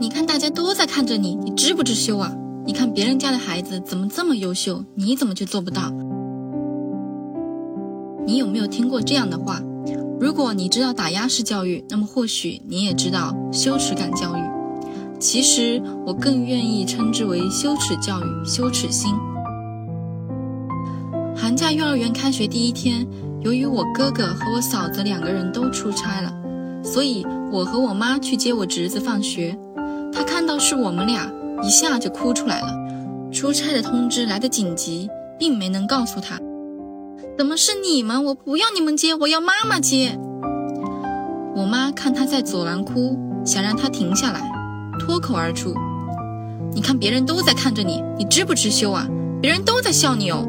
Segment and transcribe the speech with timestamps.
[0.00, 2.34] 你看大家都在看着你，你知不知羞啊？
[2.64, 5.92] 你看别人家的孩子怎么这么优秀，你怎么就做不到？
[8.26, 9.60] 你有没有听过这样的话？
[10.18, 14.40] 如果你知道打压式教育，那么或许你也知道羞耻感教育。
[15.18, 19.12] 其实我更愿意称之为羞耻教育、羞耻心。
[21.36, 23.06] 寒假幼儿园开学第一天，
[23.42, 26.32] 由于我哥哥和我嫂子两个人都出差了，
[26.82, 29.54] 所以我和我妈去接我侄子放学。
[30.50, 31.30] 倒是我们俩，
[31.62, 32.76] 一下就哭出来了。
[33.30, 35.08] 出差的通知来得紧急，
[35.38, 36.40] 并没能告诉他，
[37.38, 38.24] 怎么是你们？
[38.24, 40.18] 我不要你们接，我要妈妈接。
[41.54, 44.50] 我妈看他在走廊哭，想让他停下来。
[44.98, 45.72] 脱口而出
[46.74, 49.06] ：“你看别人都在看着你，你知不知羞啊？
[49.40, 50.48] 别人都在笑你哦。”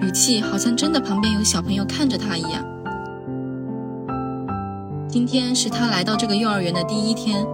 [0.00, 2.64] 语气好像真的旁边有小朋友看着他一样。
[5.08, 7.44] 今天是他来到这个幼儿园的第一天，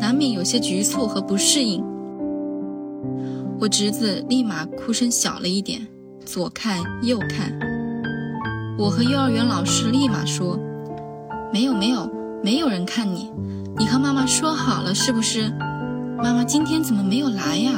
[0.00, 1.84] 难免有些局促和不适应。
[3.60, 5.86] 我侄子立马哭声小了一点，
[6.24, 7.52] 左看右看。
[8.78, 10.56] 我和幼儿园老师立马说
[11.52, 12.08] ：“没有没有，
[12.42, 13.32] 没有人看你。”
[13.76, 15.52] 你和妈妈说好了是不是？
[16.22, 17.72] 妈妈今天怎么没有来呀？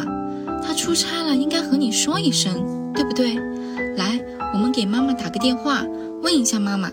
[0.63, 3.35] 她出差了，应该和你说一声，对不对？
[3.97, 4.21] 来，
[4.53, 5.83] 我们给妈妈打个电话，
[6.23, 6.91] 问一下妈妈。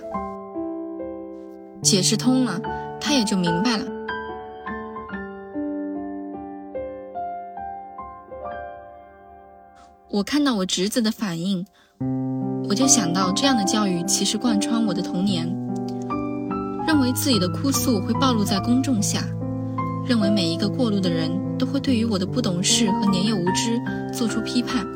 [1.82, 2.62] 解释通了，
[3.00, 3.86] 他也就明白了。
[10.10, 11.66] 我看到我侄子的反应，
[12.70, 15.46] 我就想到这样的教育其实贯穿我的童年。
[16.88, 19.22] 认为自己的哭诉会暴露在公众下，
[20.08, 23.78] 认为每一个过路的人都会对于我的不懂事和年幼无知
[24.14, 24.88] 做出批判。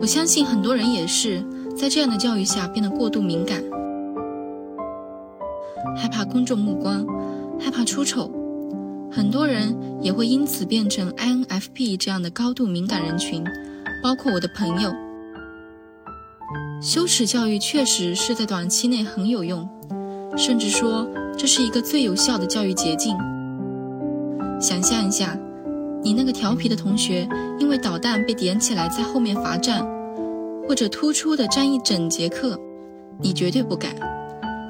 [0.00, 1.44] 我相信很多人也是
[1.76, 3.62] 在这样的教育下变得过度敏感，
[5.94, 7.06] 害怕公众目光，
[7.60, 8.30] 害怕出丑。
[9.12, 13.44] 很多人也会因此变成 INFP 这样的高度敏感人群，
[14.06, 14.94] 包括我的朋友。
[16.80, 19.68] 羞耻教育确实是在短期内很有用。
[20.36, 23.16] 甚至说这是一个最有效的教育捷径。
[24.60, 25.36] 想象一下，
[26.04, 27.28] 你那个调皮的同学
[27.58, 29.84] 因为捣蛋被点起来在后面罚站，
[30.68, 32.56] 或者突出的站一整节课，
[33.20, 33.92] 你绝对不敢，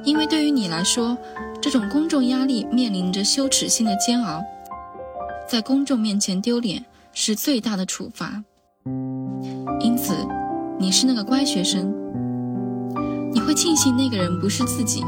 [0.02, 1.14] 因为对于你来说，
[1.60, 4.42] 这种公众压力面临着羞耻心的煎熬，
[5.46, 8.42] 在公众面前丢脸是最大的处罚。
[9.80, 10.14] 因此，
[10.78, 11.92] 你是那个乖学生，
[13.32, 15.02] 你会庆幸那个人不是自己。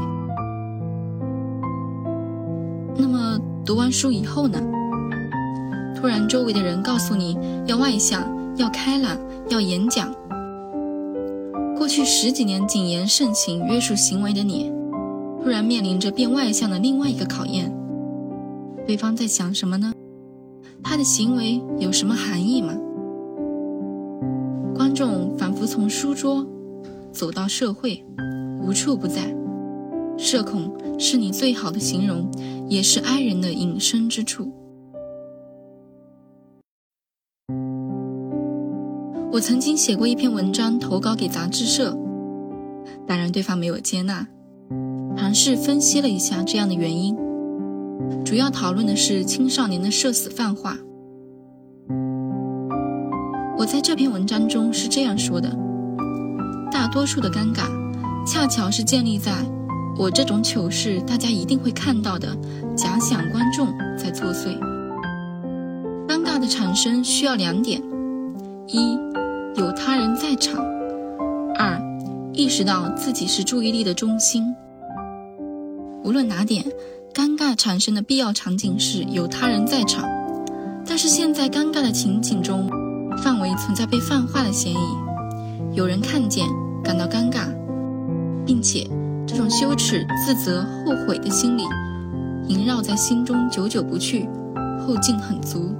[2.95, 4.59] 那么读完书以后呢？
[5.95, 8.23] 突然周围的人告诉你要外向、
[8.55, 9.17] 要开朗、
[9.49, 10.13] 要演讲。
[11.77, 14.71] 过去十几年谨言慎行、约束行为的你，
[15.43, 17.73] 突然面临着变外向的另外一个考验。
[18.85, 19.93] 对方在想什么呢？
[20.83, 22.73] 他的行为有什么含义吗？
[24.99, 26.45] 众仿佛从书桌
[27.13, 28.03] 走到社会，
[28.61, 29.33] 无处不在。
[30.17, 32.29] 社恐是你最好的形容，
[32.67, 34.51] 也是哀人的隐身之处。
[39.31, 41.97] 我曾经写过一篇文章投稿给杂志社，
[43.07, 44.27] 当然对方没有接纳。
[45.15, 47.15] 尝试分析了一下这样的原因，
[48.25, 50.77] 主要讨论的是青少年的社死泛化。
[53.99, 55.53] 篇文章中是这样说的：
[56.71, 57.65] 大多数的尴尬，
[58.25, 59.33] 恰巧是建立在。
[59.97, 62.33] 我这种糗事，大家一定会看到的。
[62.77, 63.67] 假想观众
[63.97, 64.57] 在作祟，
[66.07, 67.83] 尴尬的产生需要两点：
[68.67, 68.97] 一，
[69.55, 70.63] 有他人在场；
[71.57, 71.77] 二，
[72.31, 74.55] 意识到自己是注意力的中心。
[76.05, 76.63] 无论哪点，
[77.13, 80.09] 尴尬产生的必要场景是有他人在场。
[80.85, 82.69] 但是现在尴尬的情景中，
[83.23, 84.77] 范围存在被泛化的嫌疑，
[85.73, 86.47] 有人看见，
[86.83, 87.47] 感到尴尬，
[88.45, 88.89] 并且。
[89.31, 91.61] 这种羞耻、自责、后悔的心理
[92.47, 94.27] 萦绕在心中，久久不去，
[94.79, 95.71] 后劲很足。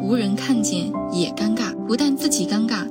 [0.00, 2.86] 无人看见也尴尬，不但自己尴尬，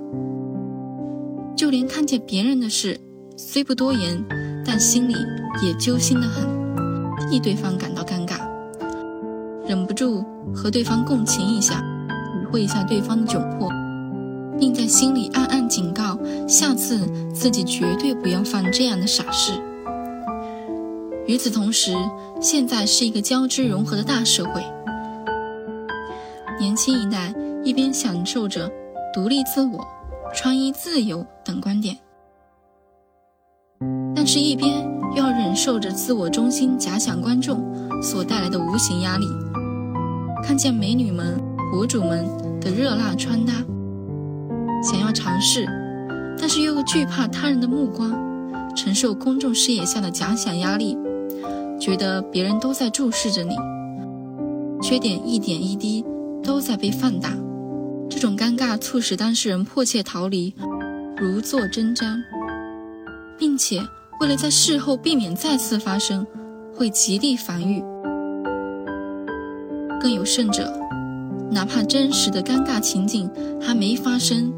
[1.56, 3.00] 就连看见别人的事，
[3.38, 4.22] 虽不多言，
[4.66, 5.16] 但心里
[5.64, 6.46] 也揪心的很，
[7.30, 8.42] 替对方感到尴尬，
[9.66, 13.72] 忍不住和对方共情一下，体会一下对方的窘迫。
[14.60, 16.18] 并在心里暗暗警告，
[16.48, 19.54] 下次自己绝对不要犯这样的傻事。
[21.28, 21.94] 与此同时，
[22.42, 24.64] 现在是一个交织融合的大社会，
[26.60, 27.32] 年轻一代
[27.64, 28.68] 一边享受着
[29.14, 29.86] 独立自我、
[30.34, 31.96] 穿衣自由等观点，
[34.16, 34.74] 但是一边
[35.16, 37.64] 又要忍受着自我中心假想观众
[38.02, 39.28] 所带来的无形压力。
[40.48, 41.38] 看见美女们、
[41.70, 42.26] 博主们
[42.62, 43.52] 的热辣穿搭，
[44.82, 45.68] 想要尝试，
[46.40, 48.18] 但是又惧怕他人的目光，
[48.74, 50.98] 承受公众视野下的假想压力，
[51.78, 53.58] 觉得别人都在注视着你，
[54.82, 56.06] 缺点一点一滴
[56.42, 57.34] 都在被放大。
[58.10, 60.54] 这种尴尬促使当事人迫切逃离，
[61.18, 62.18] 如坐针毡，
[63.38, 63.82] 并且
[64.22, 66.26] 为了在事后避免再次发生，
[66.74, 67.84] 会极力防御。
[70.08, 70.72] 更有甚者，
[71.52, 73.30] 哪怕真实的尴尬情景
[73.62, 74.54] 还没发生，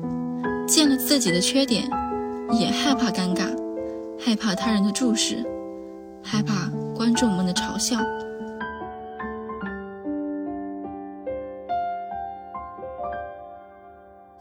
[0.68, 1.90] 见了自己的缺点，
[2.52, 3.48] 也害怕尴尬，
[4.24, 5.44] 害怕他人的注视，
[6.24, 7.98] 害怕观众们的嘲笑。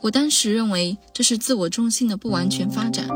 [0.03, 3.07] 我当时认为这是自我中心的不完全发展，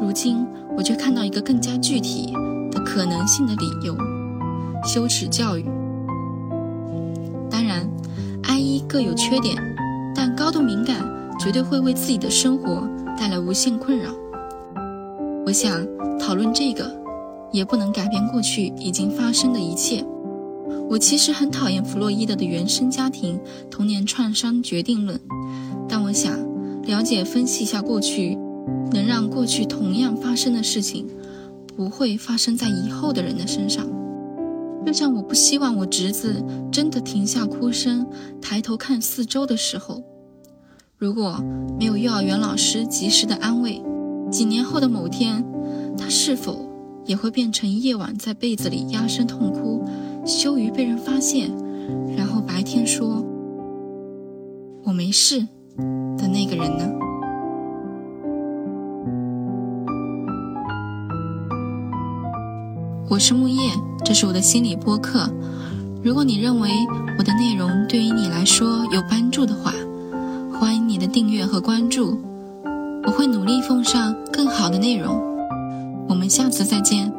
[0.00, 2.32] 如今我却看到一个更加具体
[2.70, 3.94] 的可能性的理由：
[4.86, 5.83] 羞耻教育。
[7.66, 7.88] 当然
[8.42, 9.56] ，I 一各有缺点，
[10.14, 11.02] 但高度敏感
[11.40, 12.86] 绝对会为自己的生活
[13.18, 14.10] 带来无限困扰。
[15.46, 15.80] 我想
[16.18, 16.94] 讨论这个，
[17.52, 20.04] 也不能改变过去已经发生的一切。
[20.90, 23.40] 我其实很讨厌弗洛伊德的原生家庭
[23.70, 25.18] 童年创伤决定论。
[25.88, 26.38] 但我想
[26.82, 28.36] 了解、分析一下过去，
[28.92, 31.06] 能让过去同样发生的事情
[31.74, 33.86] 不会发生在以后的人的身上。
[34.84, 38.06] 就像我不希望我侄子真的停下哭声，
[38.40, 40.02] 抬头看四周的时候，
[40.98, 41.42] 如果
[41.78, 43.82] 没有幼儿园老师及时的安慰，
[44.30, 45.44] 几年后的某天，
[45.96, 46.68] 他是否
[47.06, 49.84] 也会变成夜晚在被子里压声痛哭，
[50.24, 51.50] 羞于被人发现，
[52.16, 53.24] 然后白天说
[54.84, 55.46] “我没事”。
[56.16, 56.88] 的那个人呢？
[63.14, 63.70] 我是木叶，
[64.04, 65.30] 这是我的心理播客。
[66.02, 66.68] 如果你认为
[67.16, 69.72] 我的内容对于你来说有帮助的话，
[70.58, 72.18] 欢迎你的订阅和关注。
[73.06, 75.14] 我会努力奉上更好的内容。
[76.08, 77.12] 我们下次再见。